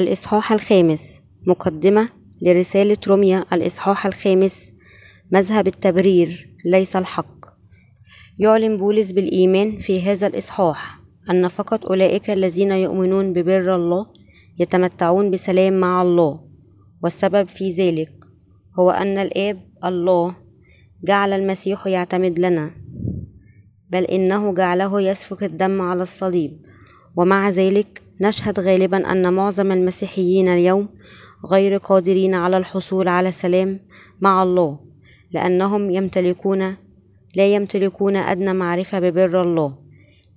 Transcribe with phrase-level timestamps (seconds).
[0.00, 2.08] الإصحاح الخامس مقدمة
[2.42, 4.72] لرسالة روميا الإصحاح الخامس
[5.32, 7.46] مذهب التبرير ليس الحق.
[8.38, 11.00] يعلن بولس بالإيمان في هذا الإصحاح
[11.30, 14.06] أن فقط أولئك الذين يؤمنون ببر الله
[14.58, 16.40] يتمتعون بسلام مع الله
[17.02, 18.12] والسبب في ذلك
[18.78, 20.36] هو أن الآب الله
[21.04, 22.70] جعل المسيح يعتمد لنا
[23.90, 26.60] بل إنه جعله يسفك الدم على الصليب
[27.16, 30.88] ومع ذلك نشهد غالبا أن معظم المسيحيين اليوم
[31.46, 33.80] غير قادرين على الحصول على سلام
[34.20, 34.78] مع الله
[35.32, 36.76] لأنهم يمتلكون
[37.34, 39.78] لا يمتلكون أدنى معرفة ببر الله.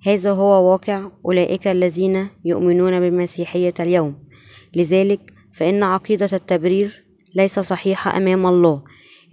[0.05, 4.15] هذا هو واقع أولئك الذين يؤمنون بالمسيحية اليوم.
[4.75, 8.83] لذلك فإن عقيدة التبرير ليس صحيحة أمام الله.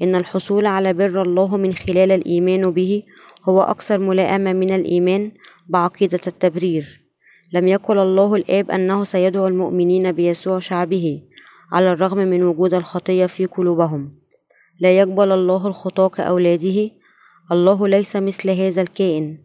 [0.03, 3.03] إن الحصول على بر الله من خلال الإيمان به
[3.45, 5.33] هو أكثر ملائمة من الإيمان
[5.69, 7.01] بعقيدة التبرير.
[7.53, 11.23] لم يقل الله الآب أنه سيدعو المؤمنين بيسوع شعبه
[11.73, 14.15] على الرغم من وجود الخطية في قلوبهم.
[14.81, 16.91] لا يقبل الله الخطاة كأولاده
[17.53, 19.39] الله ليس مثل هذا الكائن.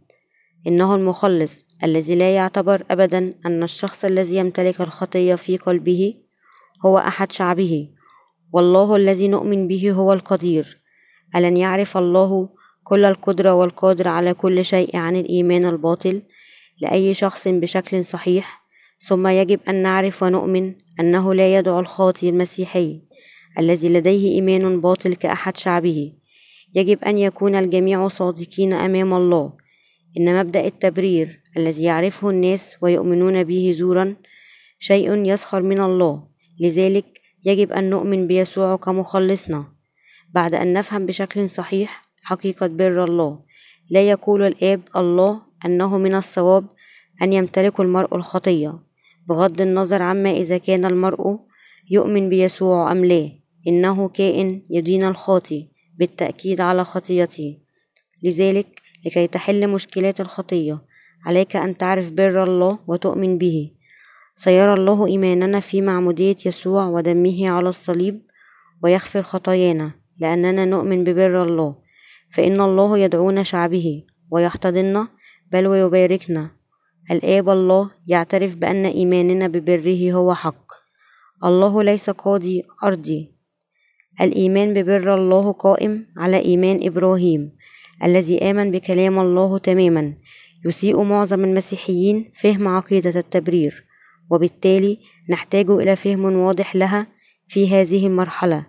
[0.67, 6.13] إنه المخلص الذي لا يعتبر أبدا أن الشخص الذي يمتلك الخطية في قلبه
[6.85, 7.89] هو أحد شعبه.
[8.53, 10.81] والله الذي نؤمن به هو القدير.
[11.35, 12.49] ألن يعرف الله
[12.83, 16.21] كل القدرة والقادر على كل شيء عن الإيمان الباطل؟
[16.81, 18.65] لأي شخص بشكل صحيح
[18.99, 23.01] ثم يجب أن نعرف ونؤمن أنه لا يدعو الخاطي المسيحي
[23.59, 26.13] الذي لديه إيمان باطل كأحد شعبه.
[26.75, 29.53] يجب أن يكون الجميع صادقين أمام الله.
[30.17, 34.15] إن مبدأ التبرير الذي يعرفه الناس ويؤمنون به زورا
[34.79, 36.27] شيء يسخر من الله.
[36.59, 37.05] لذلك
[37.45, 39.65] يجب أن نؤمن بيسوع كمخلصنا.
[40.33, 43.39] بعد أن نفهم بشكل صحيح حقيقة بر الله.
[43.89, 46.65] لا يقول الآب الله أنه من الصواب
[47.21, 48.79] أن يمتلك المرء الخطية
[49.27, 51.39] بغض النظر عما إذا كان المرء
[51.91, 53.31] يؤمن بيسوع أم لا.
[53.67, 55.67] إنه كائن يدين الخاطي
[55.99, 57.57] بالتأكيد على خطيته.
[58.23, 60.81] لذلك لكي تحل مشكلات الخطية
[61.25, 63.71] عليك أن تعرف بر الله وتؤمن به.
[64.35, 68.21] سيرى الله إيماننا في معمودية يسوع ودمه على الصليب
[68.83, 71.84] ويغفر خطايانا لأننا نؤمن ببر الله.
[72.35, 75.07] فإن الله يدعونا شعبه ويحتضننا
[75.51, 76.49] بل ويباركنا
[77.11, 80.65] الآب الله يعترف بأن إيماننا ببره هو حق.
[81.45, 83.35] الله ليس قاضي أرضي.
[84.21, 87.51] الإيمان ببر الله قائم على إيمان إبراهيم
[88.03, 90.13] الذي آمن بكلام الله تماما
[90.65, 93.85] يسيء معظم المسيحيين فهم عقيدة التبرير
[94.31, 97.07] وبالتالي نحتاج إلى فهم واضح لها
[97.47, 98.65] في هذه المرحلة.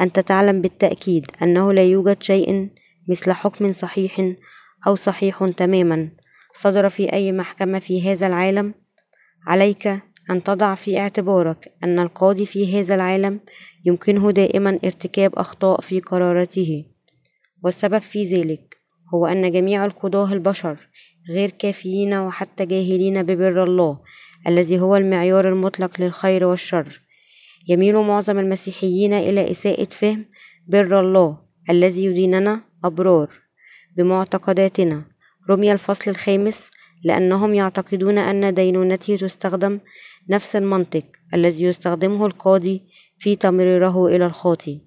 [0.00, 2.68] أنت تعلم بالتأكيد أنه لا يوجد شيء
[3.08, 4.32] مثل حكم صحيح
[4.86, 6.10] أو صحيح تماما.
[6.54, 8.74] صدر في أي محكمة في هذا العالم؟
[9.46, 9.86] عليك
[10.30, 13.40] أن تضع في اعتبارك أن القاضي في هذا العالم
[13.84, 16.84] يمكنه دائما ارتكاب أخطاء في قراراته.
[17.64, 18.76] والسبب في ذلك
[19.14, 20.88] هو أن جميع القضاة البشر
[21.30, 24.00] غير كافيين وحتى جاهلين ببر الله
[24.46, 27.02] الذي هو المعيار المطلق للخير والشر.
[27.68, 30.24] يميل معظم المسيحيين إلى إساءة فهم
[30.68, 33.30] بر الله الذي يديننا أبرار
[33.96, 35.04] بمعتقداتنا.
[35.50, 36.70] رمي الفصل الخامس
[37.04, 39.80] لأنهم يعتقدون أن دينونته تستخدم
[40.28, 41.04] نفس المنطق
[41.34, 42.82] الذي يستخدمه القاضي
[43.18, 44.80] في تمريره إلى الخاطي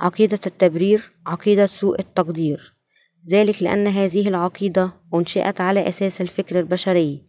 [0.00, 2.74] عقيدة التبرير عقيدة سوء التقدير.
[3.30, 7.22] ذلك لأن هذه العقيدة أنشئت على أساس الفكر البشري.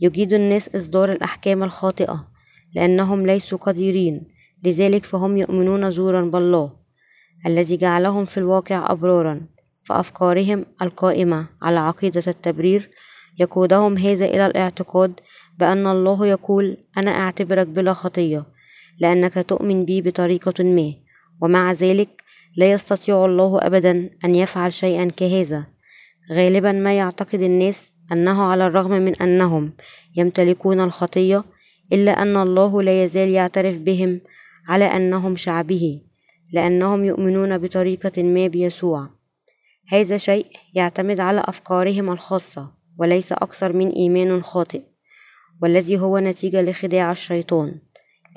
[0.00, 2.28] يجيد الناس إصدار الأحكام الخاطئة
[2.74, 4.34] لأنهم ليسوا قديرين.
[4.64, 6.83] لذلك فهم يؤمنون زورا بالله.
[7.46, 9.40] الذي جعلهم في الواقع أبرارا
[9.84, 12.90] فأفكارهم القائمة على عقيدة التبرير
[13.38, 15.20] يقودهم هذا إلى الاعتقاد
[15.58, 18.44] بأن الله يقول أنا أعتبرك بلا خطية
[19.00, 20.92] لأنك تؤمن بي بطريقة ما
[21.40, 22.22] ومع ذلك
[22.56, 25.66] لا يستطيع الله أبدا أن يفعل شيئا كهذا.
[26.32, 29.72] غالبا ما يعتقد الناس أنه على الرغم من أنهم
[30.16, 31.44] يمتلكون الخطية
[31.92, 34.20] إلا أن الله لا يزال يعترف بهم
[34.68, 36.00] على أنهم شعبه.
[36.52, 39.08] لأنهم يؤمنون بطريقة ما بيسوع.
[39.88, 44.82] هذا شيء يعتمد على أفكارهم الخاصة وليس أكثر من إيمان خاطئ
[45.62, 47.78] والذي هو نتيجة لخداع الشيطان.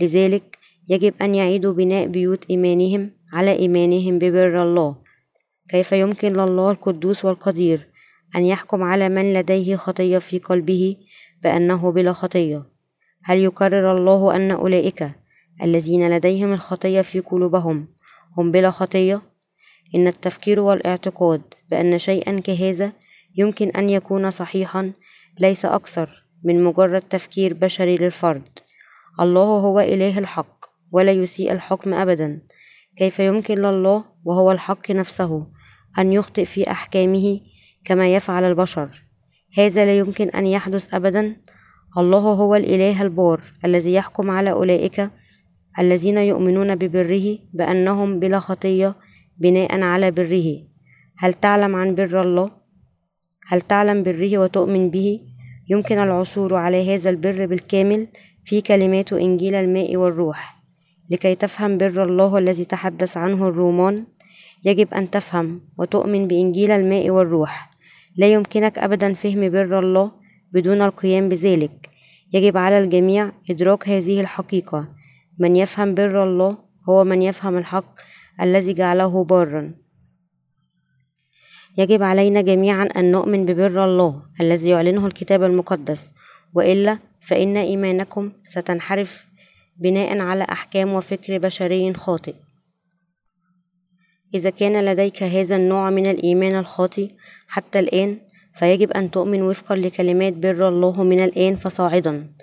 [0.02, 0.58] لذلك
[0.90, 4.96] يجب أن يعيدوا بناء بيوت إيمانهم على إيمانهم ببر الله.
[5.70, 7.88] كيف يمكن لله القدوس والقدير
[8.36, 10.98] أن يحكم على من لديه خطية في قلبه
[11.44, 12.64] بأنه بلا خطية؟
[13.24, 15.12] هل يقرر الله أن أولئك
[15.64, 17.88] الذين لديهم الخطية في قلوبهم؟
[18.38, 19.22] هم بلا خطية.
[19.96, 21.42] إن التفكير والاعتقاد
[21.72, 22.92] بأن شيئا كهذا
[23.36, 24.92] يمكن أن يكون صحيحا
[25.40, 28.60] ليس أكثر من مجرد تفكير بشري للفرد.
[29.20, 32.42] الله هو إله الحق ولا يسيء الحكم أبدا.
[32.98, 35.48] كيف يمكن لله وهو الحق نفسه
[36.00, 37.40] أن يخطئ في أحكامه
[37.86, 39.04] كما يفعل البشر؟
[39.58, 41.36] هذا لا يمكن أن يحدث أبدا.
[41.98, 45.10] الله هو الإله البار الذي يحكم على أولئك
[45.80, 48.96] الذين يؤمنون ببره بأنهم بلا خطية
[49.38, 50.58] بناء على بره.
[51.18, 52.52] هل تعلم عن بر الله؟
[53.48, 55.20] هل تعلم بره وتؤمن به؟
[55.70, 58.08] يمكن العثور على هذا البر بالكامل
[58.46, 60.58] في كلمات إنجيل الماء والروح.
[61.10, 64.06] لكي تفهم بر الله الذي تحدث عنه الرومان
[64.66, 67.70] يجب أن تفهم وتؤمن بإنجيل الماء والروح.
[68.18, 70.12] لا يمكنك أبدا فهم بر الله
[70.52, 71.90] بدون القيام بذلك.
[72.34, 74.97] يجب على الجميع إدراك هذه الحقيقة.
[75.40, 76.58] من يفهم بر الله
[76.90, 78.00] هو من يفهم الحق
[78.42, 79.74] الذي جعله بارا.
[81.78, 86.14] يجب علينا جميعا أن نؤمن ببر الله الذي يعلنه الكتاب المقدس
[86.54, 89.26] وإلا فإن إيمانكم ستنحرف
[89.78, 92.36] بناء على أحكام وفكر بشري خاطئ.
[94.34, 97.12] إذا كان لديك هذا النوع من الإيمان الخاطئ
[97.48, 98.20] حتى الآن
[98.56, 102.37] فيجب أن تؤمن وفقا لكلمات بر الله من الآن فصاعدا.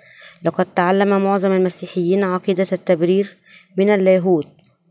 [0.45, 3.37] لقد تعلم معظم المسيحيين عقيدة التبرير
[3.77, 4.47] من اللاهوت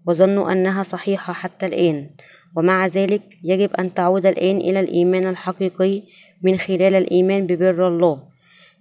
[0.07, 2.11] وظنوا أنها صحيحة حتى الآن.
[2.57, 6.03] ومع ذلك يجب أن تعود الآن إلى الإيمان الحقيقي
[6.43, 8.23] من خلال الإيمان ببر الله.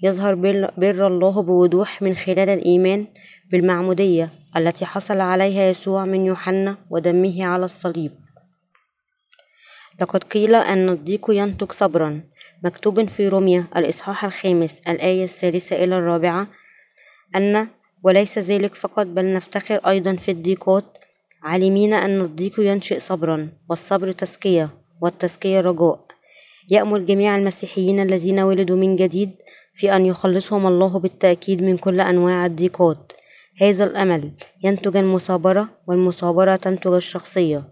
[0.04, 0.36] يظهر
[0.78, 3.06] بر الله بوضوح من خلال الإيمان
[3.52, 8.12] بالمعمودية التي حصل عليها يسوع من يوحنا ودمه على الصليب.
[10.02, 12.22] لقد قيل أن الضيق ينتج صبرا
[12.64, 16.48] مكتوب في روميا الإصحاح الخامس الآية الثالثة إلى الرابعة
[17.36, 17.68] أن
[18.04, 20.98] وليس ذلك فقط بل نفتخر أيضا في الضيقات
[21.44, 24.70] عالمين أن الضيق ينشئ صبرا والصبر تزكية
[25.02, 26.06] والتزكية رجاء
[26.70, 29.32] يأمل جميع المسيحيين الذين ولدوا من جديد
[29.76, 33.12] في أن يخلصهم الله بالتأكيد من كل أنواع الضيقات
[33.62, 34.32] هذا الأمل
[34.64, 37.64] ينتج المثابرة والمثابرة تنتج الشخصية.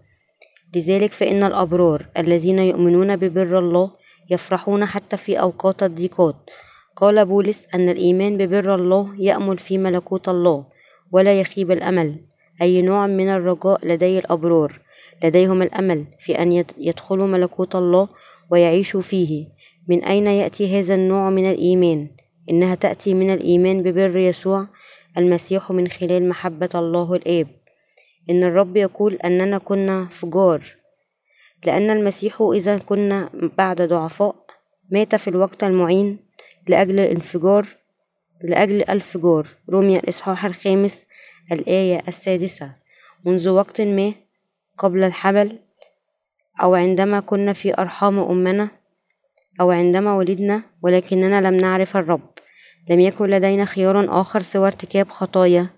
[0.76, 3.90] لذلك فإن الأبرار الذين يؤمنون ببر الله
[4.30, 6.50] يفرحون حتى في أوقات الضيقات
[6.96, 10.64] قال بولس أن الإيمان ببر الله يأمل في ملكوت الله
[11.12, 12.16] ولا يخيب الأمل
[12.62, 14.80] أي نوع من الرجاء لدي الأبرار.
[15.24, 18.08] لديهم الأمل في أن يدخلوا ملكوت الله
[18.50, 19.46] ويعيشوا فيه.
[19.88, 22.08] من أين يأتي هذا النوع من الإيمان؟
[22.50, 24.66] إنها تأتي من الإيمان ببر يسوع
[25.18, 27.46] المسيح من خلال محبة الله الآب.
[28.30, 30.62] إن الرب يقول أننا كنا فجار
[31.64, 34.36] لأن المسيح إذا كنا بعد ضعفاء
[34.90, 36.18] مات في الوقت المعين
[36.68, 37.66] لأجل الانفجار
[38.44, 41.04] لأجل الانفجار رمي الإصحاح الخامس
[41.52, 42.72] الآية السادسة.
[43.24, 44.12] منذ وقت ما
[44.78, 45.58] قبل الحمل
[46.62, 48.68] أو عندما كنا في أرحام أمنا
[49.60, 52.30] أو عندما ولدنا ولكننا لم نعرف الرب.
[52.90, 55.70] لم يكن لدينا خيار آخر سوى ارتكاب خطايا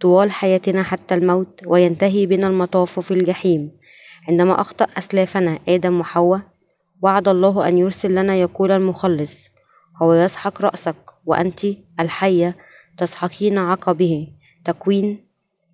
[0.00, 3.78] طوال حياتنا حتى الموت وينتهي بنا المطاف في الجحيم.
[4.28, 6.40] عندما أخطأ أسلافنا آدم وحواء
[7.02, 9.48] وعد الله أن يرسل لنا يقول المخلص
[10.02, 10.96] هو يسحق رأسك
[11.26, 11.60] وأنت
[12.00, 12.56] الحية
[12.96, 14.28] تسحقين عقبه.
[14.64, 15.28] تكوين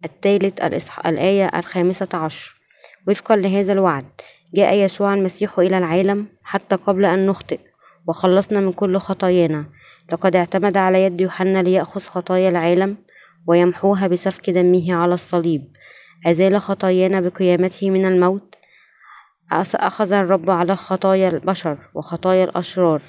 [0.04, 0.60] الثالث
[1.06, 2.54] الآية الخامسة عشر.
[3.08, 4.06] وفقا لهذا الوعد
[4.54, 7.60] جاء يسوع المسيح إلى العالم حتى قبل أن نخطئ
[8.06, 9.66] وخلصنا من كل خطايانا.
[10.12, 12.96] لقد اعتمد على يد يوحنا ليأخذ خطايا العالم
[13.46, 15.72] ويمحوها بسفك دمه على الصليب.
[16.26, 18.54] أزال خطايانا بقيامته من الموت.
[19.52, 23.02] أخذ الرب على خطايا البشر وخطايا الأشرار.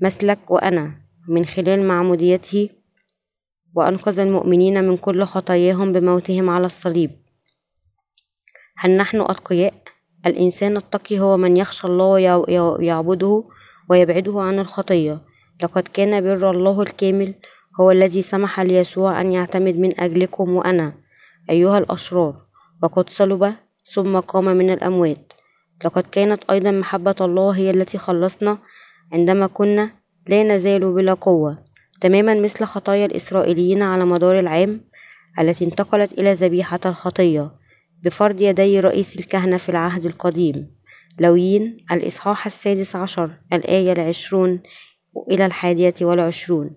[0.00, 0.92] مسلك وأنا
[1.28, 2.68] من خلال معموديته
[3.74, 7.10] وأنقذ المؤمنين من كل خطاياهم بموتهم على الصليب.
[8.76, 9.74] هل نحن أتقياء؟
[10.26, 13.44] الإنسان التقي هو من يخشى الله ويعبده
[13.90, 15.20] ويبعده عن الخطية.
[15.62, 17.34] لقد كان بر الله الكامل
[17.80, 20.92] هو الذي سمح ليسوع أن يعتمد من أجلكم وأنا
[21.50, 22.46] أيها الأشرار.
[22.82, 23.54] وقد صلب
[23.94, 25.32] ثم قام من الأموات.
[25.84, 28.58] لقد كانت أيضا محبة الله هي التي خلصنا
[29.12, 29.90] عندما كنا
[30.28, 31.64] لا نزال بلا قوة
[32.00, 34.80] تماما مثل خطايا الإسرائيليين على مدار العام
[35.38, 37.50] التي انتقلت إلى ذبيحة الخطية
[38.02, 40.74] بفرض يدي رئيس الكهنة في العهد القديم
[41.20, 44.60] لويين الإصحاح السادس عشر الآية العشرون
[45.30, 46.70] إلى الحادية والعشرون.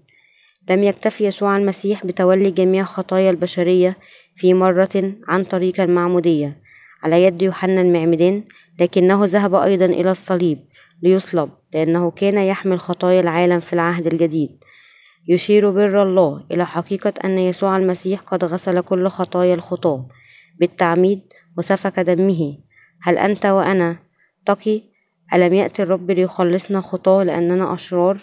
[0.69, 3.97] لم يكتف يسوع المسيح بتولي جميع خطايا البشرية
[4.35, 6.61] في مرة عن طريق المعمودية
[7.03, 8.43] على يد يوحنا المعمدان
[8.79, 10.59] لكنه ذهب أيضا إلى الصليب
[11.03, 14.63] ليصلب لأنه كان يحمل خطايا العالم في العهد الجديد.
[15.27, 20.07] يشير بر الله إلى حقيقة أن يسوع المسيح قد غسل كل خطايا الخطاة
[20.59, 21.21] بالتعميد
[21.57, 22.57] وسفك دمه.
[23.01, 23.97] هل أنت وأنا
[24.45, 24.81] تقي؟
[25.33, 28.19] ألم يأتي الرب ليخلصنا خطاة لأننا أشرار؟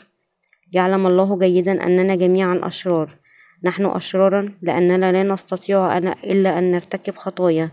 [0.73, 3.19] يعلم الله جيدا أننا جميعا أشرار.
[3.65, 7.71] نحن أشرارا لأننا لا نستطيع أن إلا أن نرتكب خطايا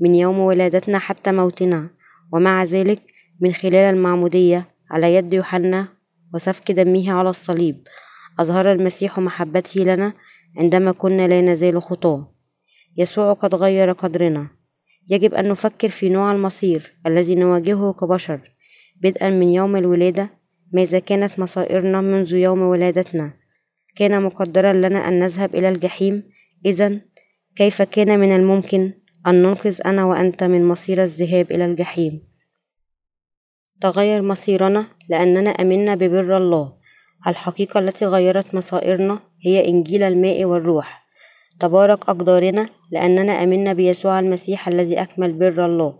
[0.00, 1.90] من يوم ولادتنا حتى موتنا.
[2.32, 3.02] ومع ذلك
[3.40, 5.88] من خلال المعمودية على يد يوحنا
[6.34, 7.86] وسفك دمه على الصليب
[8.40, 10.12] أظهر المسيح محبته لنا
[10.56, 12.34] عندما كنا لا نزال خطاة.
[12.96, 14.48] يسوع قد غير قدرنا.
[15.08, 18.40] يجب أن نفكر في نوع المصير الذي نواجهه كبشر
[19.02, 20.30] بدءا من يوم الولادة
[20.72, 23.32] ماذا كانت مصائرنا منذ يوم ولادتنا.
[23.96, 26.22] كان مقدرا لنا أن نذهب إلى الجحيم.
[26.66, 27.00] إذا
[27.56, 28.92] كيف كان من الممكن
[29.26, 32.29] أن ننقذ أنا وأنت من مصير الذهاب إلى الجحيم؟
[33.80, 36.72] تغير مصيرنا لأننا أمنا ببر الله.
[37.26, 41.04] الحقيقة التي غيرت مصائرنا هي إنجيل الماء والروح.
[41.60, 45.98] تبارك أقدارنا لأننا أمنا بيسوع المسيح الذي أكمل بر الله.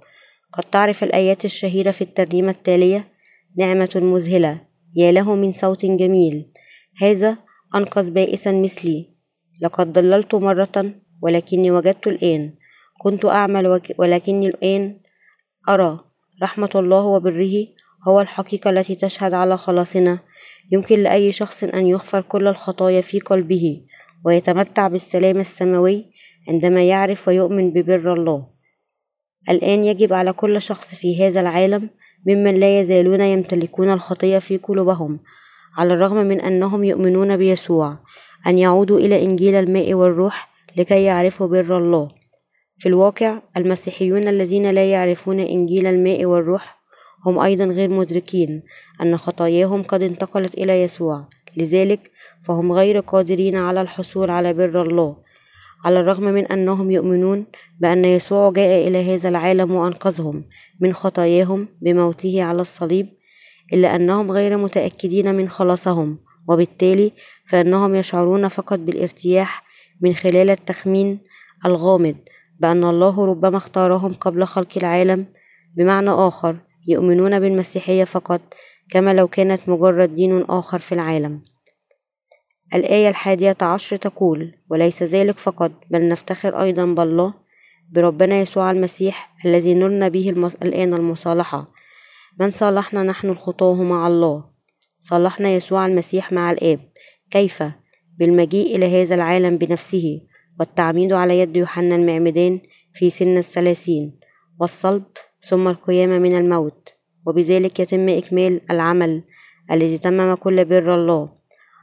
[0.53, 3.09] قد تعرف الآيات الشهيرة في الترنيمة التالية
[3.59, 4.61] نعمة مذهلة.
[4.97, 6.53] يا له من صوت جميل.
[7.03, 7.37] هذا
[7.75, 9.11] أنقذ بائسا مثلي.
[9.63, 12.55] لقد ضللت مرة ولكني وجدت الآن.
[13.01, 15.01] كنت أعمل ولكني الآن
[15.69, 16.10] أرى
[16.43, 17.67] رحمة الله وبره
[18.09, 20.19] هو الحقيقة التي تشهد على خلاصنا.
[20.73, 23.81] يمكن لأي شخص أن يغفر كل الخطايا في قلبه
[24.25, 26.05] ويتمتع بالسلام السماوي
[26.49, 28.47] عندما يعرف ويؤمن ببر الله.
[29.51, 31.91] الآن يجب على كل شخص في هذا العالم
[32.27, 35.21] ممن لا يزالون يمتلكون الخطية في قلوبهم
[35.79, 37.99] على الرغم من أنهم يؤمنون بيسوع
[38.47, 42.20] أن يعودوا إلى إنجيل الماء والروح لكي يعرفوا بر الله.
[42.81, 46.81] في الواقع المسيحيون الذين لا يعرفون إنجيل الماء والروح
[47.27, 48.63] هم أيضا غير مدركين
[49.03, 51.29] أن خطاياهم قد انتقلت إلى يسوع.
[51.57, 52.11] لذلك
[52.43, 55.17] فهم غير قادرين على الحصول على بر الله
[55.85, 57.47] على الرغم من أنهم يؤمنون
[57.81, 60.45] بأن يسوع جاء إلى هذا العالم وأنقذهم
[60.81, 63.09] من خطاياهم بموته على الصليب
[63.73, 66.19] إلا أنهم غير متأكدين من خلاصهم.
[66.49, 67.13] وبالتالي
[67.47, 69.65] فإنهم يشعرون فقط بالارتياح
[70.01, 71.19] من خلال التخمين
[71.67, 72.17] الغامض
[72.61, 75.26] بأن الله ربما اختارهم قبل خلق العالم
[75.76, 76.57] بمعنى آخر
[76.88, 78.40] يؤمنون بالمسيحية فقط
[78.90, 81.43] كما لو كانت مجرد دين آخر في العالم.
[82.75, 87.35] الآية الحادية عشر تقول وليس ذلك فقط بل نفتخر أيضا بالله
[87.93, 90.55] بربنا يسوع المسيح الذي نلنا به المص...
[90.55, 91.67] الآن المصالحة.
[92.40, 94.45] من صالحنا نحن الخطاة مع الله؟
[95.00, 96.81] صالحنا يسوع المسيح مع الآب.
[97.31, 97.62] كيف؟
[98.19, 100.21] بالمجيء إلى هذا العالم بنفسه.
[100.61, 102.61] والتعميد على يد يوحنا المعمدان
[102.95, 104.21] في سن الثلاثين
[104.61, 105.02] والصلب
[105.49, 106.88] ثم القيامة من الموت
[107.26, 109.23] وبذلك يتم إكمال العمل
[109.71, 111.29] الذي تمم كل بر الله.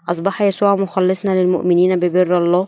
[0.09, 2.67] أصبح يسوع مخلصنا للمؤمنين ببر الله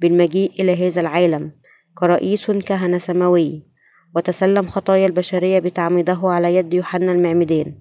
[0.00, 1.50] بالمجيء إلى هذا العالم
[1.94, 3.62] كرئيس كهنة سماوي
[4.16, 7.74] وتسلم خطايا البشرية بتعميده على يد يوحنا المعمدان.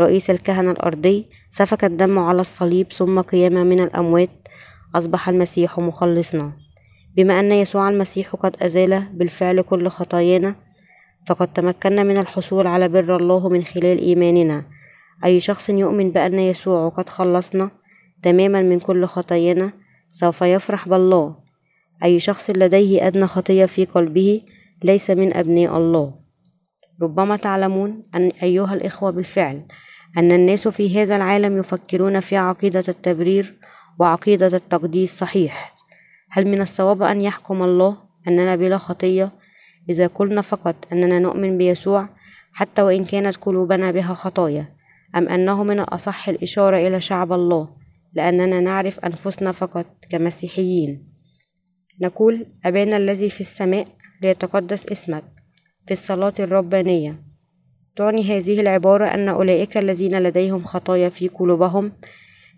[0.00, 4.30] رئيس الكهنة الأرضي سفك الدم على الصليب ثم قيامة من الأموات
[4.94, 6.69] أصبح المسيح مخلصنا.
[7.16, 10.54] بما أن يسوع المسيح قد أزال بالفعل كل خطايانا
[11.26, 14.64] فقد تمكنا من الحصول على بر الله من خلال إيماننا.
[15.24, 17.70] أي شخص يؤمن بأن يسوع قد خلصنا
[18.22, 19.72] تماما من كل خطايانا
[20.10, 21.36] سوف يفرح بالله.
[22.04, 24.40] أي شخص لديه أدنى خطية في قلبه
[24.84, 26.14] ليس من أبناء الله.
[27.02, 29.66] ربما تعلمون أن أيها الإخوة بالفعل
[30.18, 33.58] أن الناس في هذا العالم يفكرون في عقيدة التبرير
[33.98, 35.79] وعقيدة التقديس صحيح.
[36.30, 37.96] هل من الصواب أن يحكم الله
[38.28, 39.32] أننا بلا خطية؟
[39.88, 42.08] إذا قلنا فقط أننا نؤمن بيسوع
[42.52, 44.68] حتى وإن كانت قلوبنا بها خطايا
[45.16, 47.68] أم أنه من الأصح الإشارة إلى شعب الله؟
[48.12, 51.10] لأننا نعرف أنفسنا فقط كمسيحيين.
[52.00, 53.86] نقول أبانا الذي في السماء
[54.22, 55.24] ليتقدس اسمك
[55.86, 57.22] في الصلاة الربانية.
[57.96, 61.92] تعني هذه العبارة أن أولئك الذين لديهم خطايا في قلوبهم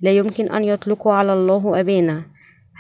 [0.01, 2.32] لا يمكن أن يطلقوا على الله أبانا.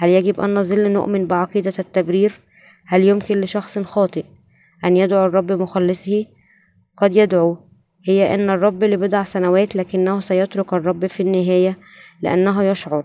[0.02, 2.40] هل يجب أن نظل نؤمن بعقيدة التبرير؟
[2.87, 4.25] هل يمكن لشخص خاطئ
[4.85, 6.26] أن يدعو الرب مخلصه؟
[6.97, 7.56] قد يدعو
[8.04, 11.78] هي أن الرب لبضع سنوات لكنه سيترك الرب في النهاية
[12.23, 13.04] لأنه يشعر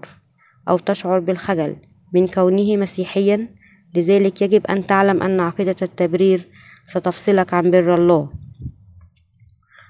[0.69, 1.75] أو تشعر بالخجل
[2.13, 3.47] من كونه مسيحيا
[3.95, 6.47] لذلك يجب أن تعلم أن عقيدة التبرير
[6.85, 8.29] ستفصلك عن بر الله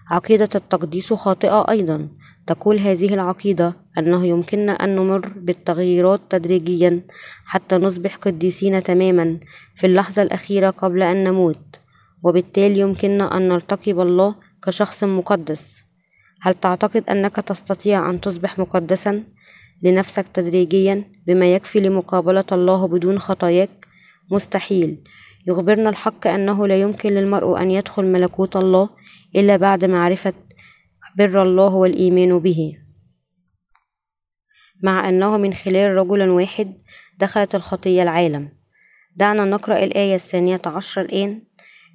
[0.10, 2.10] عقيدة التقديس خاطئة أيضا
[2.48, 7.02] تقول هذه العقيدة أنه يمكننا أن نمر بالتغييرات تدريجيا
[7.46, 9.40] حتى نصبح قديسين تماما
[9.76, 11.80] في اللحظة الأخيرة قبل أن نموت
[12.24, 15.84] وبالتالي يمكننا أن نلتقي بالله كشخص مقدس.
[16.42, 19.24] هل تعتقد أنك تستطيع أن تصبح مقدسا
[19.84, 23.88] لنفسك تدريجيا بما يكفي لمقابلة الله بدون خطاياك؟
[24.32, 25.04] مستحيل.
[25.48, 28.90] يخبرنا الحق أنه لا يمكن للمرء أن يدخل ملكوت الله
[29.36, 30.34] إلا بعد معرفة
[31.18, 32.78] بر الله والإيمان به.
[34.84, 36.74] مع أنه من خلال رجل واحد
[37.20, 38.50] دخلت الخطية العالم.
[39.16, 41.42] دعنا نقرأ الآية الثانية عشر الآن.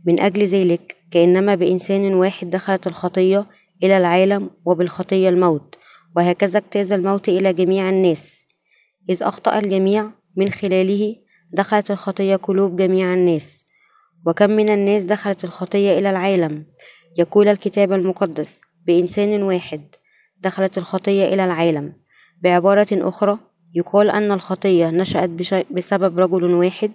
[0.07, 3.47] من أجل ذلك كإنما بإنسان واحد دخلت الخطية
[3.83, 5.79] إلى العالم وبالخطية الموت
[6.17, 8.47] وهكذا اجتاز الموت إلى جميع الناس.
[9.09, 11.17] إذ أخطأ الجميع من خلاله
[11.52, 13.64] دخلت الخطية قلوب جميع الناس.
[14.26, 16.67] وكم من الناس دخلت الخطية إلى العالم؟
[17.19, 18.72] يقول الكتاب المقدس.
[18.87, 19.95] بإنسان واحد
[20.41, 21.93] دخلت الخطية إلى العالم.
[22.43, 23.39] بعبارة أخرى
[23.75, 25.31] يقال أن الخطية نشأت
[25.71, 26.93] بسبب رجل واحد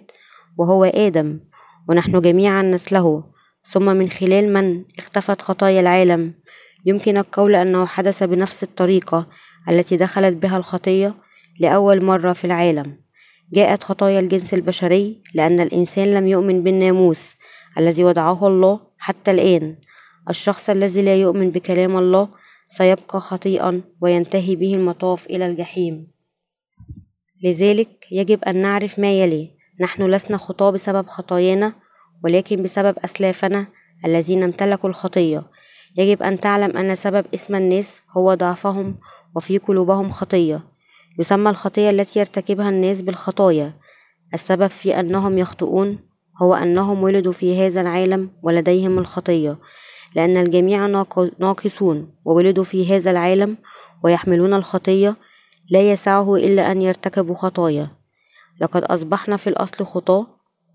[0.58, 1.40] وهو آدم
[1.88, 3.24] ونحن جميعا نسله.
[3.64, 6.34] ثم من خلال من اختفت خطايا العالم.
[6.86, 9.26] يمكن القول أنه حدث بنفس الطريقة
[9.68, 11.14] التي دخلت بها الخطية
[11.60, 13.00] لأول مرة في العالم.
[13.52, 17.36] جاءت خطايا الجنس البشري لأن الإنسان لم يؤمن بالناموس
[17.78, 19.76] الذي وضعه الله حتى الآن.
[20.28, 22.28] الشخص الذي لا يؤمن بكلام الله
[22.68, 26.06] سيبقى خطيئا وينتهي به المطاف إلى الجحيم.
[27.44, 29.50] لذلك يجب أن نعرف ما يلي.
[29.80, 31.72] نحن لسنا خطاة بسبب خطايانا
[32.24, 33.66] ولكن بسبب أسلافنا
[34.04, 35.42] الذين امتلكوا الخطية.
[35.96, 38.98] يجب أن تعلم أن سبب اسم الناس هو ضعفهم
[39.36, 40.60] وفي قلوبهم خطية.
[41.18, 43.72] يسمى الخطية التي يرتكبها الناس بالخطايا.
[44.34, 45.98] السبب في أنهم يخطئون
[46.42, 49.58] هو أنهم ولدوا في هذا العالم ولديهم الخطية.
[50.16, 50.86] لأن الجميع
[51.38, 53.56] ناقصون وولدوا في هذا العالم
[54.04, 55.16] ويحملون الخطية
[55.70, 57.90] لا يسعه إلا أن يرتكبوا خطايا.
[58.60, 60.26] لقد أصبحنا في الأصل خطاة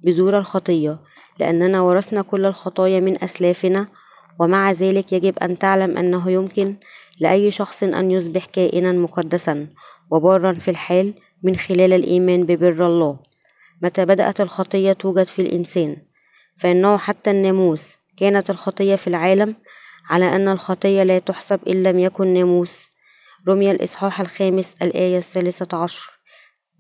[0.04, 1.00] بذور الخطية
[1.40, 3.88] لأننا ورثنا كل الخطايا من أسلافنا
[4.40, 6.76] ومع ذلك يجب أن تعلم أنه يمكن
[7.20, 9.68] لأي شخص أن يصبح كائنا مقدسا
[10.12, 11.14] وبارا في الحال
[11.44, 13.20] من خلال الإيمان ببر الله.
[13.82, 15.98] متى بدأت الخطية توجد في الإنسان؟
[16.58, 19.56] فإنه حتى الناموس كانت الخطية في العالم
[20.10, 22.90] على أن الخطية لا تحسب إن لم يكن ناموس.
[23.48, 26.12] رمي الإصحاح الخامس الآية الثالثة عشر.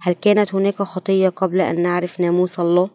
[0.02, 2.89] هل كانت هناك خطية قبل أن نعرف ناموس الله؟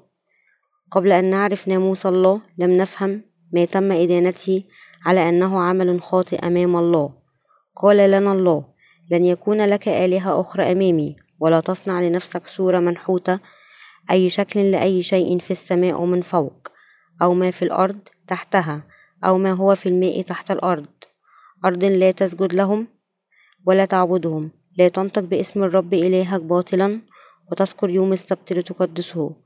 [0.90, 3.22] قبل أن نعرف ناموس الله لم نفهم
[3.52, 4.62] ما تم إدانته
[5.06, 7.12] على أنه عمل خاطئ أمام الله.
[7.76, 8.64] قال لنا الله
[9.10, 13.38] لن يكون لك آلهة أخرى أمامي ولا تصنع لنفسك صورة منحوتة
[14.10, 16.68] أي شكل لأي شيء في السماء ومن فوق
[17.22, 18.82] أو ما في الأرض تحتها
[19.24, 20.86] أو ما هو في الماء تحت الأرض.
[21.64, 22.86] أرض لا تسجد لهم
[23.66, 24.50] ولا تعبدهم.
[24.78, 27.00] لا تنطق باسم الرب إلهك باطلا
[27.52, 29.36] وتذكر يوم السبت لتقدسه.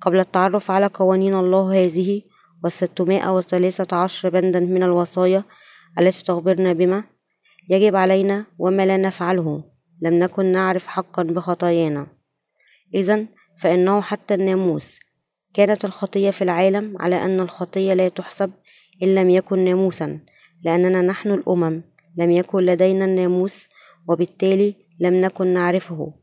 [0.00, 2.22] قبل التعرف على قوانين الله هذه
[2.64, 5.44] والستمائة وثلاثة عشر بندا من الوصايا
[5.98, 7.04] التي تخبرنا بما
[7.68, 9.64] يجب علينا وما لا نفعله
[10.02, 12.06] لم نكن نعرف حقا بخطايانا.
[12.94, 13.26] إذا
[13.58, 14.98] فإنه حتى الناموس
[15.56, 18.50] كانت الخطية في العالم على أن الخطية لا تحسب
[19.02, 20.20] إن لم يكن ناموسا
[20.64, 21.82] لأننا نحن الأمم
[22.16, 23.68] لم يكن لدينا الناموس
[24.08, 26.14] وبالتالي لم نكن نعرفه.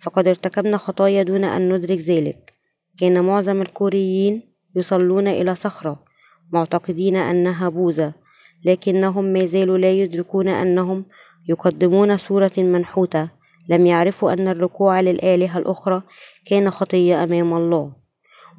[0.00, 2.52] فقد ارتكبنا خطايا دون أن ندرك ذلك.
[2.98, 4.42] كان معظم الكوريين
[4.76, 6.04] يصلون إلى صخرة
[6.52, 8.12] معتقدين أنها بوذا
[8.64, 11.04] لكنهم ما زالوا لا يدركون أنهم
[11.48, 13.28] يقدمون صورة منحوتة.
[13.68, 16.02] لم يعرفوا أن الركوع للآلهة الأخرى
[16.46, 17.99] كان خطية أمام الله.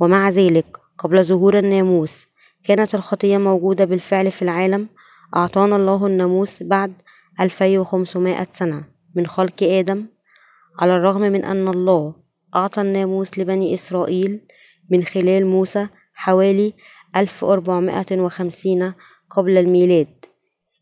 [0.02, 0.66] ومع ذلك
[0.98, 2.28] قبل ظهور الناموس
[2.64, 4.88] كانت الخطية موجودة بالفعل في العالم
[5.36, 6.94] أعطانا الله الناموس بعد
[7.40, 8.84] 2500 سنة
[9.16, 10.06] من خلق آدم
[10.80, 12.14] على الرغم من أن الله
[12.56, 14.42] أعطى الناموس لبني إسرائيل
[14.90, 16.74] من خلال موسى حوالي
[17.16, 18.94] 1450
[19.30, 20.26] قبل الميلاد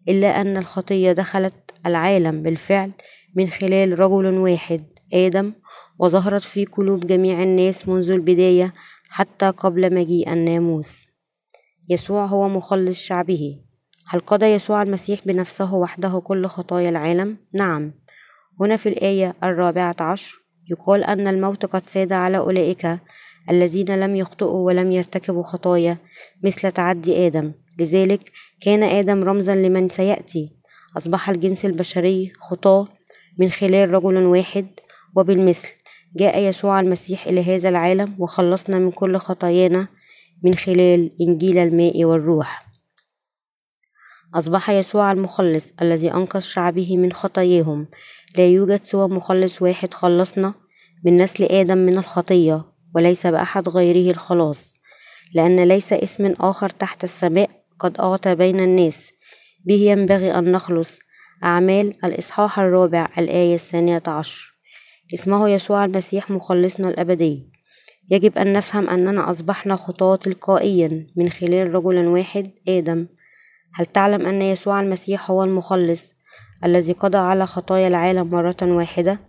[0.10, 2.92] إلا أن الخطية دخلت العالم بالفعل
[3.36, 5.54] من خلال رجل واحد آدم
[6.00, 8.74] وظهرت في قلوب جميع الناس منذ البداية
[9.10, 11.08] حتى قبل مجيء الناموس.
[11.90, 13.62] يسوع هو مخلص شعبه.
[14.08, 17.94] هل قضى يسوع المسيح بنفسه وحده كل خطايا العالم؟ نعم.
[18.62, 20.40] هنا في الآية الرابعة عشر
[20.72, 23.00] يقال أن الموت قد ساد على أولئك
[23.50, 25.98] الذين لم يخطئوا ولم يرتكبوا خطايا
[26.44, 27.52] مثل تعدي آدم.
[27.80, 30.50] لذلك كان آدم رمزا لمن سيأتي.
[30.98, 32.88] أصبح الجنس البشري خطاة
[33.38, 34.68] من خلال رجل واحد
[35.16, 35.68] وبالمثل.
[36.16, 39.88] جاء يسوع المسيح إلى هذا العالم وخلصنا من كل خطايانا
[40.44, 42.70] من خلال إنجيل الماء والروح.
[44.34, 47.88] أصبح يسوع المخلص الذي أنقذ شعبه من خطاياهم.
[48.38, 50.54] لا يوجد سوى مخلص واحد خلصنا
[51.06, 54.76] من نسل آدم من الخطية وليس بأحد غيره الخلاص
[55.34, 59.12] لأن ليس اسم آخر تحت السماء قد أعطى بين الناس.
[59.66, 61.00] به ينبغي أن نخلص.
[61.44, 64.59] أعمال الإصحاح الرابع الآية الثانية عشر.
[65.14, 67.50] اسمه يسوع المسيح مخلصنا الأبدي.
[68.12, 73.08] يجب أن نفهم أننا أصبحنا خطاة تلقائيا من خلال رجل واحد آدم.
[73.74, 76.16] هل تعلم أن يسوع المسيح هو المخلص
[76.66, 79.20] الذي قضى على خطايا العالم مرة واحدة؟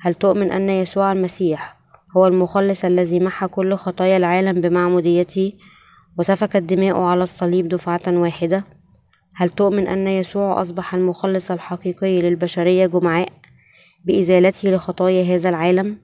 [0.00, 1.78] هل تؤمن أن يسوع المسيح
[2.16, 5.52] هو المخلص الذي محى كل خطايا العالم بمعموديته
[6.18, 8.64] وسفك الدماء على الصليب دفعة واحدة؟
[9.34, 13.28] هل تؤمن أن يسوع أصبح المخلص الحقيقي للبشرية جمعاء؟
[14.04, 15.98] بإزالته لخطايا هذا العالم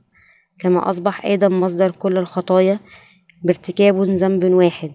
[0.59, 2.81] كما أصبح آدم مصدر كل الخطايا
[3.45, 4.93] بارتكاب ذنب واحد.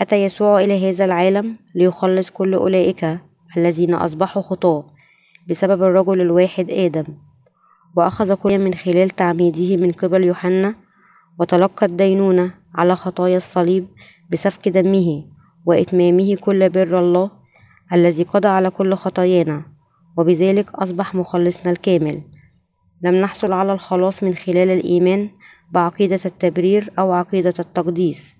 [0.00, 3.18] أتى يسوع إلى هذا العالم ليخلص كل أولئك
[3.56, 4.86] الذين أصبحوا خطاة
[5.48, 7.04] بسبب الرجل الواحد آدم
[7.96, 10.74] وأخذ كل من خلال تعميده من قبل يوحنا
[11.38, 13.88] وتلقى الدينونة على خطايا الصليب
[14.30, 15.24] بسفك دمه
[15.66, 17.30] وإتمامه كل بر الله
[17.92, 19.71] الذي قضى على كل خطايانا.
[20.18, 22.22] وبذلك أصبح مخلصنا الكامل.
[23.02, 25.30] لم نحصل على الخلاص من خلال الإيمان
[25.72, 28.34] بعقيدة التبرير أو عقيدة التقديس.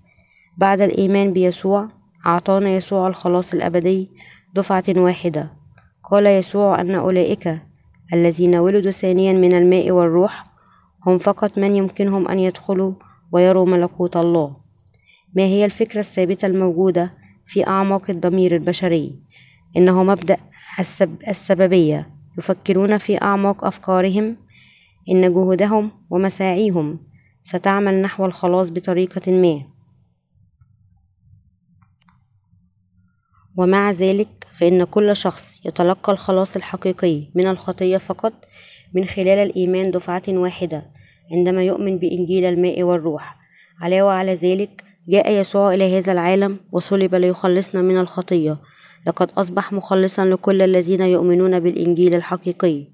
[0.57, 1.87] بعد الإيمان بيسوع
[2.25, 4.09] أعطانا يسوع الخلاص الأبدي
[4.55, 5.53] دفعة واحدة.
[6.03, 7.61] قال يسوع أن أولئك
[8.13, 10.45] الذين ولدوا ثانيا من الماء والروح
[11.05, 12.93] هم فقط من يمكنهم أن يدخلوا
[13.31, 14.55] ويروا ملكوت الله.
[15.35, 17.13] ما هي الفكرة الثابتة الموجودة
[17.45, 19.19] في أعماق الضمير البشري؟
[19.77, 20.37] إنه مبدأ
[20.79, 22.09] السب السببية.
[22.37, 24.37] يفكرون في أعماق أفكارهم
[25.09, 26.99] إن جهودهم ومساعيهم
[27.43, 29.61] ستعمل نحو الخلاص بطريقة ما.
[33.57, 38.33] ومع ذلك فإن كل شخص يتلقى الخلاص الحقيقي من الخطية فقط
[38.93, 40.91] من خلال الإيمان دفعة واحدة
[41.31, 43.37] عندما يؤمن بإنجيل الماء والروح.
[43.81, 48.57] علاوة على ذلك جاء يسوع إلى هذا العالم وصلب ليخلصنا من الخطية.
[49.07, 52.87] لقد أصبح مخلصا لكل الذين يؤمنون بالإنجيل الحقيقي.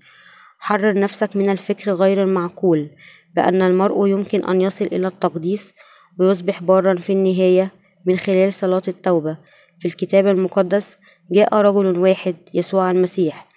[0.59, 2.89] حرر نفسك من الفكر غير المعقول
[3.35, 5.73] بأن المرء يمكن أن يصل إلى التقديس
[6.19, 7.71] ويصبح بارا في النهاية
[8.05, 9.37] من خلال صلاة التوبة.
[9.79, 10.97] في الكتاب المقدس
[11.31, 13.47] جاء رجل واحد يسوع المسيح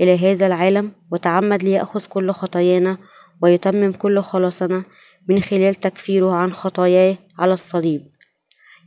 [0.00, 2.98] إلى هذا العالم وتعمد ليأخذ كل خطايانا
[3.42, 4.84] ويتمم كل خلاصنا
[5.28, 8.06] من خلال تكفيره عن خطاياه على الصليب.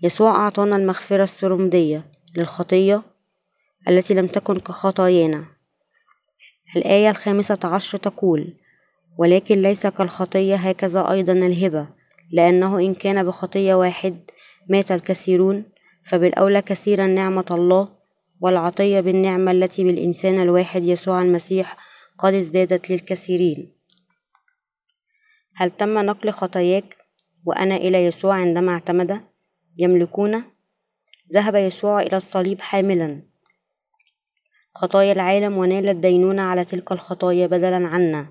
[0.03, 2.05] يسوع أعطانا المغفرة السرمدية
[2.37, 3.01] للخطية
[3.89, 5.45] التي لم تكن كخطايانا.
[6.75, 8.53] الآية الخامسة عشر تقول
[9.17, 11.87] ولكن ليس كالخطية هكذا أيضا الهبة
[12.31, 14.17] لأنه إن كان بخطية واحد
[14.69, 15.63] مات الكثيرون
[16.05, 17.89] فبالأولى كثيرا نعمة الله
[18.41, 21.77] والعطية بالنعمة التي بالإنسان الواحد يسوع المسيح
[22.19, 23.73] قد ازدادت للكثيرين.
[25.55, 26.97] هل تم نقل خطاياك
[27.45, 29.21] وأنا إلى يسوع عندما اعتمد؟
[29.77, 30.43] يملكون؟
[31.33, 33.32] ذهب يسوع إلى الصليب حاملا.
[34.75, 38.27] خطايا العالم ونال الدينونة على تلك الخطايا بدلا عنا.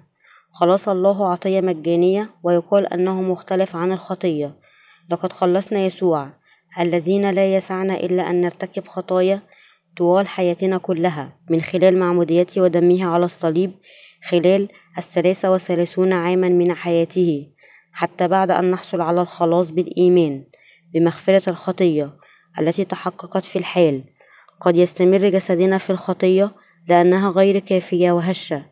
[0.51, 4.57] خلاص الله عطية مجانية ويقال أنه مختلف عن الخطية.
[5.11, 6.31] لقد خلصنا يسوع.
[6.81, 9.43] الذين لا يسعنا إلا أن نرتكب خطايا
[9.97, 13.73] طوال حياتنا كلها من خلال معموديته ودمه على الصليب
[14.29, 17.47] خلال الثلاثة وثلاثون عاما من حياته
[17.93, 20.45] حتى بعد أن نحصل على الخلاص بالإيمان
[20.95, 22.17] بمغفرة الخطية
[22.59, 24.05] التي تحققت في الحال.
[24.63, 26.51] قد يستمر جسدنا في الخطية
[26.89, 28.65] لأنها غير كافية وهشة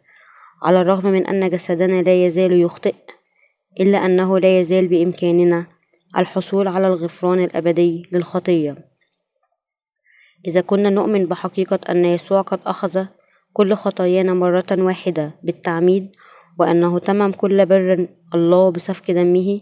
[0.63, 2.95] على الرغم من أن جسدنا لا يزال يخطئ
[3.81, 5.67] إلا أنه لا يزال بإمكاننا
[6.19, 8.91] الحصول على الغفران الأبدي للخطية.
[10.47, 13.07] إذا كنا نؤمن بحقيقة أن يسوع قد أخذ
[13.53, 16.17] كل خطايانا مرة واحدة بالتعميد
[16.59, 19.61] وأنه تمم كل بر الله بسفك دمه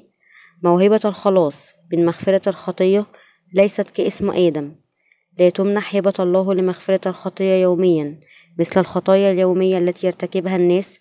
[0.62, 3.06] موهبة الخلاص من مغفرة الخطية
[3.54, 4.87] ليست كاسم آدم.
[5.38, 8.20] لا تمنح هبة الله لمغفرة الخطية يوميا
[8.58, 11.00] مثل الخطايا اليومية التي يرتكبها الناس.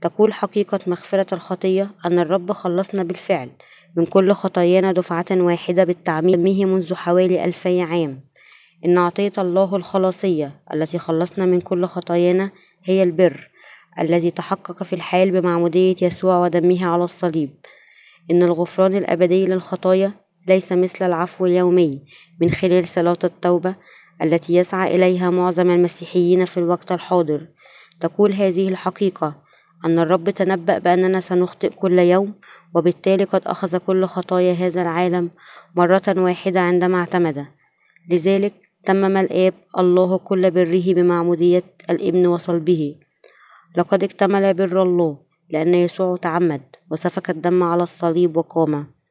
[0.00, 3.50] تقول حقيقة مغفرة الخطية أن الرب خلصنا بالفعل
[3.96, 8.20] من كل خطايانا دفعة واحدة بالتعميد منذ حوالي ألفي عام.
[8.84, 12.50] إن عطية الله الخلاصية التي خلصنا من كل خطايانا
[12.84, 13.50] هي البر
[14.00, 17.50] الذي تحقق في الحال بمعمودية يسوع ودمه على الصليب.
[18.30, 22.02] إن الغفران الأبدي للخطايا ليس مثل العفو اليومي
[22.40, 23.74] من خلال صلاة التوبة
[24.22, 27.46] التي يسعى إليها معظم المسيحيين في الوقت الحاضر.
[28.00, 29.34] تقول هذه الحقيقة
[29.84, 32.34] أن الرب تنبأ بأننا سنخطئ كل يوم
[32.74, 35.30] وبالتالي قد أخذ كل خطايا هذا العالم
[35.76, 37.46] مرة واحدة عندما اعتمد.
[38.10, 38.52] لذلك
[38.84, 42.96] تمم الآب الله كل بره بمعمودية الإبن وصلبه.
[43.76, 45.18] لقد اكتمل بر الله
[45.50, 49.01] لأن يسوع تعمد وسفك الدم على الصليب وقام.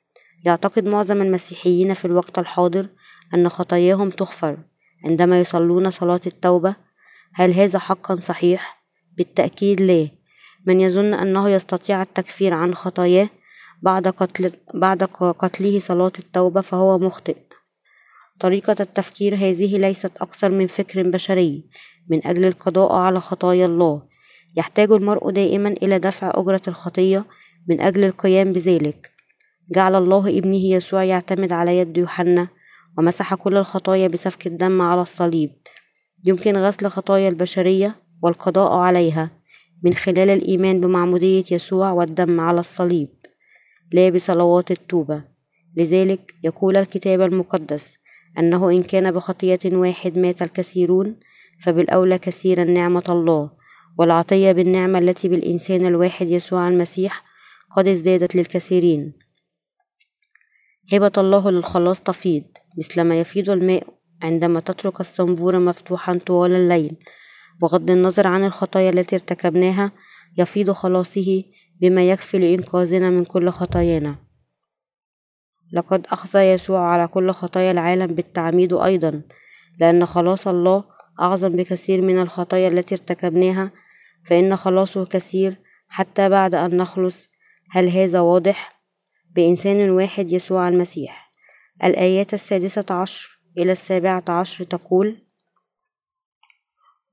[0.45, 2.87] يعتقد معظم المسيحيين في الوقت الحاضر
[3.33, 4.57] أن خطاياهم تغفر
[5.05, 6.75] عندما يصلون صلاة التوبة.
[7.33, 8.83] هل هذا حقا صحيح؟
[9.17, 10.07] بالتأكيد لا.
[10.67, 13.29] من يظن أنه يستطيع التكفير عن خطاياه
[13.81, 15.03] بعد, قتل بعد
[15.39, 17.37] قتله صلاة التوبة فهو مخطئ.
[18.39, 21.69] طريقة التفكير هذه ليست أكثر من فكر بشري.
[22.09, 24.01] من أجل القضاء على خطايا الله
[24.57, 27.25] يحتاج المرء دائما إلى دفع أجرة الخطية
[27.67, 29.10] من أجل القيام بذلك.
[29.71, 32.47] جعل الله ابنه يسوع يعتمد على يد يوحنا
[32.97, 35.51] ومسح كل الخطايا بسفك الدم على الصليب.
[36.25, 39.31] يمكن غسل خطايا البشرية والقضاء عليها
[39.83, 43.09] من خلال الإيمان بمعمودية يسوع والدم على الصليب.
[43.91, 45.23] لا بصلوات التوبة.
[45.77, 47.97] لذلك يقول الكتاب المقدس
[48.39, 51.15] أنه إن كان بخطية واحد مات الكثيرون
[51.63, 53.51] فبالأولى كثيرا نعمة الله
[53.97, 57.23] والعطية بالنعمة التي بالإنسان الواحد يسوع المسيح
[57.75, 59.30] قد ازدادت للكثيرين.
[60.93, 62.43] هبة الله للخلاص تفيض
[62.77, 63.87] مثلما يفيض الماء
[64.21, 66.97] عندما تترك الصنبور مفتوحا طوال الليل.
[67.61, 69.91] بغض النظر عن الخطايا التي ارتكبناها
[70.37, 71.43] يفيض خلاصه
[71.81, 74.15] بما يكفي لإنقاذنا من كل خطايانا.
[75.73, 79.21] لقد أخذ يسوع على كل خطايا العالم بالتعميد أيضا
[79.79, 80.83] لأن خلاص الله
[81.21, 83.71] أعظم بكثير من الخطايا التي ارتكبناها
[84.25, 85.55] فإن خلاصه كثير
[85.87, 87.29] حتى بعد أن نخلص.
[87.69, 88.80] هل هذا واضح؟
[89.35, 91.31] بإنسان واحد يسوع المسيح.
[91.83, 95.17] الآيات السادسة عشر إلى السابعة عشر تقول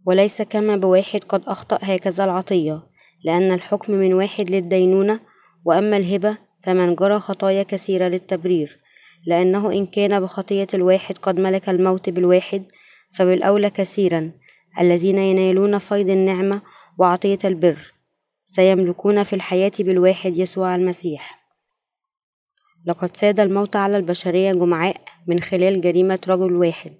[0.06, 2.82] وليس كما بواحد قد أخطأ هكذا العطية
[3.24, 5.20] لأن الحكم من واحد للدينونة
[5.64, 8.78] وأما الهبة فمن جرى خطايا كثيرة للتبرير
[9.26, 12.64] لأنه إن كان بخطية الواحد قد ملك الموت بالواحد
[13.14, 14.32] فبالأولى كثيرا
[14.80, 16.62] الذين ينالون فيض النعمة
[16.98, 17.92] وعطية البر
[18.44, 21.37] سيملكون في الحياة بالواحد يسوع المسيح.
[22.88, 24.96] لقد ساد الموت على البشرية جمعاء
[25.26, 26.92] من خلال جريمة رجل واحد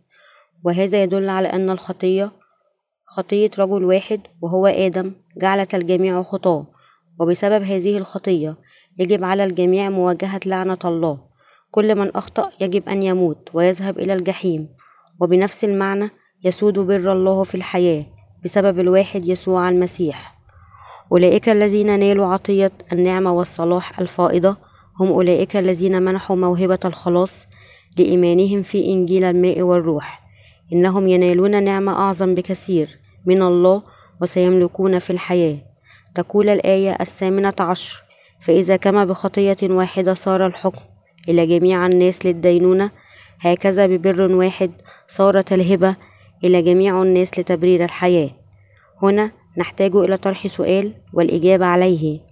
[0.65, 2.33] وهذا يدل على أن الخطية
[3.07, 6.67] خطية رجل واحد وهو آدم جعلت الجميع خطاة
[7.21, 8.57] وبسبب هذه الخطية
[8.99, 11.19] يجب على الجميع مواجهة لعنة الله.
[11.71, 14.69] كل من أخطأ يجب أن يموت ويذهب إلى الجحيم
[15.21, 16.11] وبنفس المعنى
[16.45, 18.07] يسود بر الله في الحياة
[18.45, 20.39] بسبب الواحد يسوع المسيح.
[21.13, 24.68] أولئك الذين نالوا عطية النعمة والصلاح الفائضة
[25.01, 27.47] هم أولئك الذين منحوا موهبة الخلاص
[27.99, 30.23] لإيمانهم في إنجيل الماء والروح.
[30.73, 33.83] إنهم ينالون نعمة أعظم بكثير من الله
[34.21, 35.57] وسيملكون في الحياة.
[36.15, 38.03] تقول الآية الثامنة عشر
[38.41, 40.81] فإذا كما بخطية واحدة صار الحكم
[41.29, 42.91] إلى جميع الناس للدينونة
[43.41, 44.71] هكذا ببر واحد
[45.09, 45.97] صارت الهبة
[46.45, 48.31] إلى جميع الناس لتبرير الحياة.
[49.03, 52.28] هنا نحتاج إلى طرح سؤال والإجابة عليه.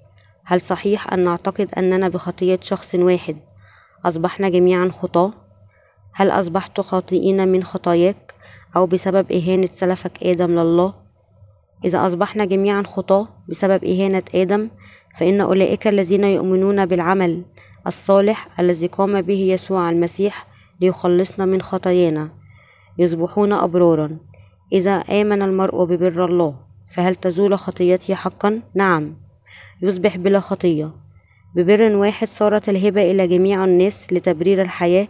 [0.49, 3.37] هل صحيح أن نعتقد أننا بخطية شخص واحد
[4.05, 5.33] أصبحنا جميعا خطاة؟
[6.13, 8.35] هل أصبحت خاطئين من خطاياك
[8.77, 10.95] أو بسبب إهانة سلفك آدم لله؟
[11.85, 14.71] إذا أصبحنا جميعا خطاة بسبب إهانة آدم
[15.19, 17.45] فإن أولئك الذين يؤمنون بالعمل
[17.87, 20.47] الصالح الذي قام به يسوع المسيح
[20.81, 22.31] ليخلصنا من خطايانا
[22.99, 24.19] يصبحون أبرارا
[24.73, 26.57] إذا آمن المرء ببر الله
[26.95, 29.26] فهل تزول خطيتي حقا؟ نعم
[29.83, 30.93] يصبح بلا خطية.
[31.57, 35.09] ببر واحد صارت الهبة إلى جميع الناس لتبرير الحياة.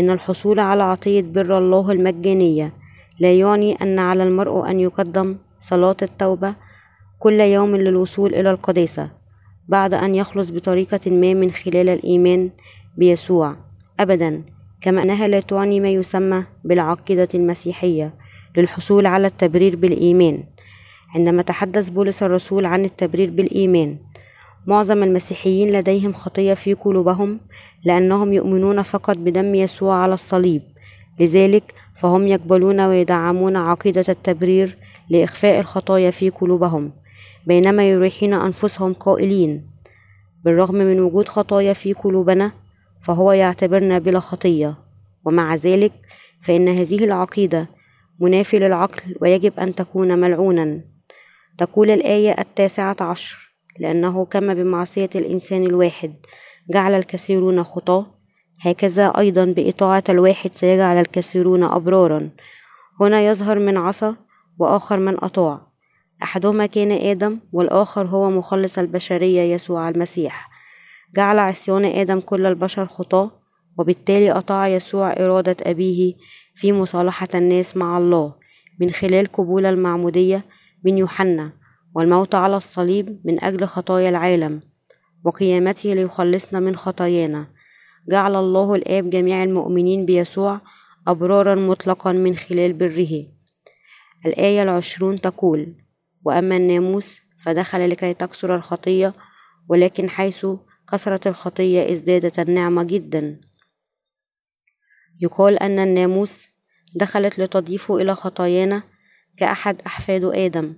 [0.00, 2.72] إن الحصول على عطية بر الله المجانية
[3.20, 6.54] لا يعني أن على المرء أن يقدم صلاة التوبة
[7.18, 9.10] كل يوم للوصول إلى القداسة
[9.68, 12.50] بعد أن يخلص بطريقة ما من خلال الإيمان
[12.96, 13.56] بيسوع.
[14.00, 14.42] أبدا
[14.80, 18.14] كما أنها لا تعني ما يسمى بالعقيدة المسيحية
[18.56, 20.44] للحصول على التبرير بالإيمان.
[21.14, 23.96] عندما تحدث بولس الرسول عن التبرير بالإيمان.
[24.66, 27.40] معظم المسيحيين لديهم خطية في قلوبهم
[27.84, 30.62] لأنهم يؤمنون فقط بدم يسوع على الصليب.
[31.20, 34.76] لذلك فهم يقبلون ويدعمون عقيدة التبرير
[35.10, 36.92] لإخفاء الخطايا في قلوبهم
[37.46, 39.66] بينما يريحون أنفسهم قائلين
[40.44, 42.52] بالرغم من وجود خطايا في قلوبنا
[43.02, 44.74] فهو يعتبرنا بلا خطية.
[45.24, 45.92] ومع ذلك
[46.42, 47.68] فإن هذه العقيدة
[48.20, 50.93] منافي للعقل ويجب أن تكون ملعونا.
[51.58, 56.14] تقول الآية التاسعة عشر لأنه كما بمعصية الإنسان الواحد
[56.70, 58.06] جعل الكثيرون خطاة
[58.60, 62.30] هكذا أيضا بإطاعة الواحد سيجعل الكثيرون أبرارا.
[63.00, 64.14] هنا يظهر من عصى
[64.58, 65.66] وآخر من أطاع.
[66.22, 70.50] أحدهما كان آدم والآخر هو مخلص البشرية يسوع المسيح.
[71.16, 73.30] جعل عصيان آدم كل البشر خطاة
[73.78, 76.14] وبالتالي أطاع يسوع إرادة أبيه
[76.54, 78.34] في مصالحة الناس مع الله
[78.80, 80.44] من خلال قبول المعمودية
[80.84, 81.52] من يوحنا
[81.94, 84.60] والموت على الصليب من أجل خطايا العالم
[85.24, 87.46] وقيامته ليخلصنا من خطايانا.
[88.10, 90.60] جعل الله الآب جميع المؤمنين بيسوع
[91.06, 93.26] أبرارا مطلقا من خلال بره.
[94.26, 95.74] الآية العشرون تقول
[96.24, 99.14] وأما الناموس فدخل لكي تكسر الخطية
[99.68, 100.46] ولكن حيث
[100.92, 103.40] كثرت الخطية ازدادت النعمة جدا.
[105.20, 106.48] يقال أن الناموس
[106.94, 108.82] دخلت لتضيف إلى خطايانا
[109.36, 110.74] كأحد أحفاد آدم.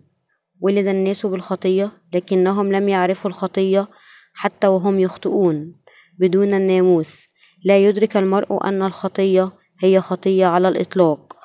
[0.61, 3.89] ولد الناس بالخطية لكنهم لم يعرفوا الخطية
[4.35, 5.75] حتى وهم يخطئون.
[6.19, 7.27] بدون الناموس
[7.65, 11.37] لا يدرك المرء أن الخطية هي خطية على الإطلاق.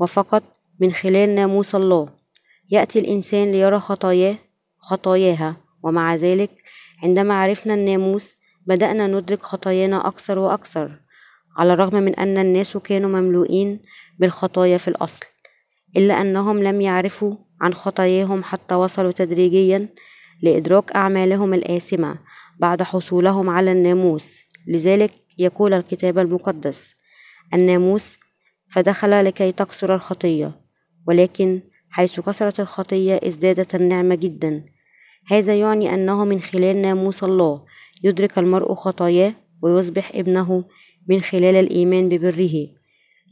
[0.00, 0.42] وفقط
[0.80, 2.08] من خلال ناموس الله
[2.70, 4.38] يأتي الإنسان ليرى خطاياه
[4.78, 5.56] خطاياها.
[5.82, 6.50] ومع ذلك
[7.02, 8.34] عندما عرفنا الناموس
[8.66, 11.00] بدأنا ندرك خطايانا أكثر وأكثر.
[11.56, 13.80] على الرغم من أن الناس كانوا مملوئين
[14.18, 15.26] بالخطايا في الأصل.
[15.96, 19.88] إلا أنهم لم يعرفوا عن خطاياهم حتى وصلوا تدريجيا
[20.42, 22.18] لإدراك أعمالهم الآثمة
[22.60, 24.42] بعد حصولهم على الناموس.
[24.66, 26.94] لذلك يقول الكتاب المقدس
[27.54, 28.18] الناموس
[28.70, 30.60] فدخل لكي تكسر الخطية
[31.06, 34.64] ولكن حيث كثرت الخطية ازدادت النعمة جدا.
[35.26, 37.64] هذا يعني أنه من خلال ناموس الله
[38.04, 40.64] يدرك المرء خطاياه ويصبح ابنه
[41.08, 42.68] من خلال الإيمان ببره.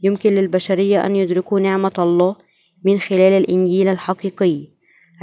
[0.03, 2.46] يمكن للبشرية أن يدركوا نعمة الله
[2.85, 4.67] من خلال الإنجيل الحقيقي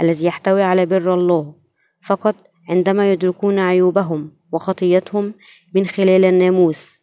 [0.01, 1.53] الذي يحتوي على بر الله
[2.01, 2.35] فقط
[2.69, 5.33] عندما يدركون عيوبهم وخطيتهم
[5.75, 6.97] من خلال الناموس.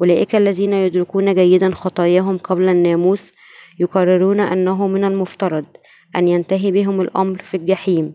[0.00, 3.32] أولئك الذين يدركون جيدا خطاياهم قبل الناموس
[3.78, 5.66] يقررون أنه من المفترض
[6.16, 8.14] أن ينتهي بهم الأمر في الجحيم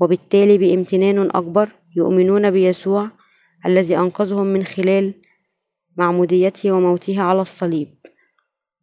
[0.00, 3.08] وبالتالي بامتنان أكبر يؤمنون بيسوع
[3.66, 5.14] الذي أنقذهم من خلال
[5.96, 7.88] معموديته وموته على الصليب.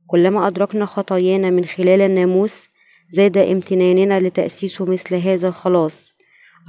[0.08, 2.68] كلما أدركنا خطايانا من خلال الناموس
[3.10, 6.14] زاد امتناننا لتأسيس مثل هذا الخلاص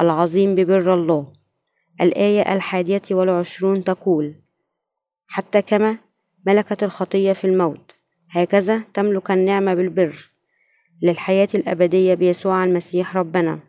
[0.00, 1.32] العظيم ببر الله.
[2.00, 4.34] الآية الحادية والعشرون تقول
[5.26, 5.98] حتى كما
[6.46, 7.94] ملكت الخطية في الموت
[8.30, 10.30] هكذا تملك النعمة بالبر
[11.02, 13.60] للحياة الأبدية بيسوع المسيح ربنا.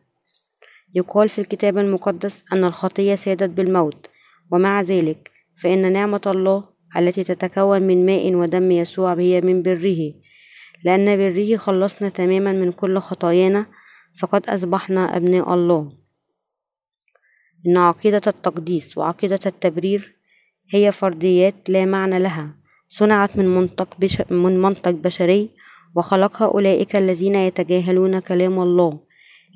[0.95, 4.09] يقال في الكتاب المقدس أن الخطية سادت بالموت
[4.51, 6.63] ومع ذلك فإن نعمة الله
[6.97, 10.13] التي تتكون من ماء ودم يسوع هي من بره
[10.83, 13.65] لأن بره خلصنا تماما من كل خطايانا
[14.19, 15.91] فقد أصبحنا أبناء الله.
[17.67, 20.15] إن عقيدة التقديس وعقيدة التبرير
[20.69, 22.55] هي فرديات لا معنى لها
[22.89, 25.49] صنعت من منطق, بش من منطق بشري
[25.95, 28.99] وخلقها أولئك الذين يتجاهلون كلام الله.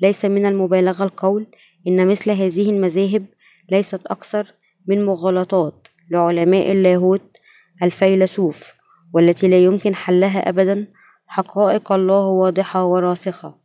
[0.02, 1.46] ليس من المبالغة القول
[1.88, 3.26] إن مثل هذه المذاهب
[3.70, 4.46] ليست أكثر
[4.86, 5.83] من مغالطات.
[6.10, 7.36] لعلماء اللاهوت
[7.82, 8.72] الفيلسوف
[9.14, 10.86] والتي لا يمكن حلها أبدا
[11.26, 13.58] حقائق الله واضحة وراسخة.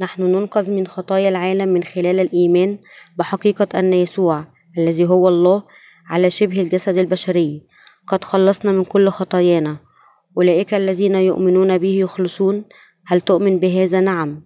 [0.00, 2.78] نحن ننقذ من خطايا العالم من خلال الإيمان
[3.16, 4.44] بحقيقة أن يسوع
[4.78, 5.62] الذي هو الله
[6.10, 7.66] على شبه الجسد البشري.
[8.06, 9.76] قد خلصنا من كل خطايانا.
[10.36, 12.64] أولئك الذين يؤمنون به يخلصون.
[13.06, 14.42] هل تؤمن بهذا؟ نعم.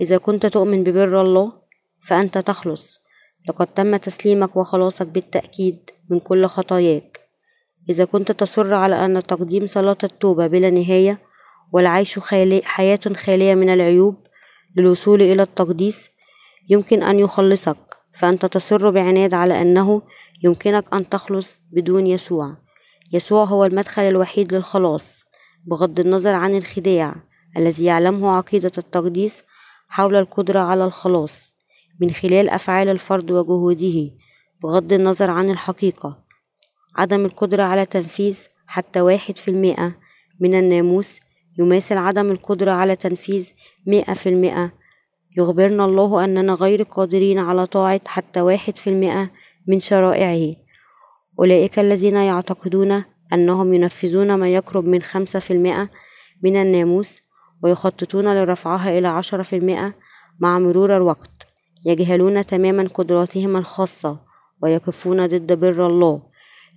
[0.00, 1.52] إذا كنت تؤمن ببر الله
[2.02, 2.98] فأنت تخلص.
[3.48, 7.20] لقد تم تسليمك وخلاصك بالتأكيد من كل خطاياك.
[7.88, 11.18] إذا كنت تصر على أن تقديم صلاة التوبة بلا نهاية
[11.72, 14.16] والعيش خالي حياة خالية من العيوب
[14.76, 16.10] للوصول إلى التقديس
[16.68, 17.76] يمكن أن يخلصك.
[18.14, 20.02] فأنت تصر بعناد على أنه
[20.42, 22.56] يمكنك أن تخلص بدون يسوع.
[23.12, 25.24] يسوع هو المدخل الوحيد للخلاص
[25.66, 27.14] بغض النظر عن الخداع
[27.56, 29.42] الذي يعلمه عقيدة التقديس
[29.88, 31.47] حول القدرة على الخلاص.
[32.00, 34.10] من خلال أفعال الفرد وجهوده
[34.62, 36.18] بغض النظر عن الحقيقة.
[36.96, 39.96] عدم القدرة على تنفيذ حتى واحد في المئة
[40.40, 41.20] من الناموس
[41.58, 43.52] يماثل عدم القدرة على تنفيذ
[43.86, 44.72] مئة في المئة.
[45.38, 49.30] يخبرنا الله أننا غير قادرين على طاعة حتى واحد في المئة
[49.66, 50.56] من شرائعه.
[51.38, 55.90] أولئك الذين يعتقدون أنهم ينفذون ما يقرب من خمسة في المئة
[56.42, 57.20] من الناموس
[57.62, 59.94] ويخططون لرفعها إلى عشرة في المئة
[60.40, 61.37] مع مرور الوقت.
[61.86, 64.20] يجهلون تماما قدراتهم الخاصة
[64.62, 66.22] ويقفون ضد بر الله.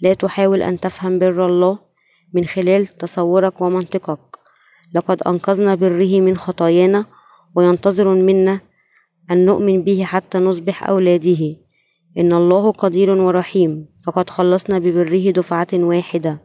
[0.02, 1.80] لا تحاول أن تفهم بر الله
[2.34, 4.20] من خلال تصورك ومنطقك.
[4.96, 7.06] لقد أنقذنا بره من خطايانا
[7.56, 8.60] وينتظر منا
[9.32, 11.56] أن نؤمن به حتى نصبح أولاده.
[12.18, 13.86] إن الله قدير ورحيم.
[14.06, 16.42] فقد خلصنا ببره دفعة واحدة.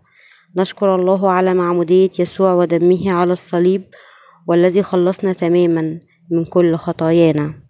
[0.57, 3.85] نشكر الله على معمودية يسوع ودمه على الصليب
[4.49, 6.01] والذي خلصنا تماما
[6.31, 7.66] من كل خطايانا.